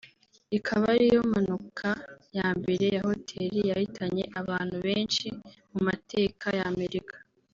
[0.57, 1.87] ikaba ariyo mpanuka
[2.37, 5.27] ya mbere ya hoteli yahitanye abantu benshi
[5.71, 7.15] mu mateka ya Amerika